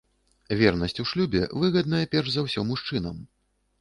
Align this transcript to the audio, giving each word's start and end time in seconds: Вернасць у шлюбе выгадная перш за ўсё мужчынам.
Вернасць 0.61 0.97
у 1.03 1.05
шлюбе 1.11 1.41
выгадная 1.65 2.03
перш 2.17 2.27
за 2.37 2.41
ўсё 2.49 2.65
мужчынам. 2.71 3.25